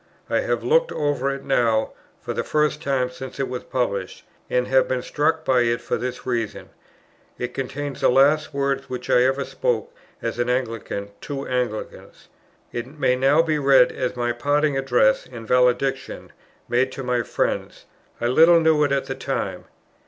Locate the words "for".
2.23-2.33, 5.79-5.95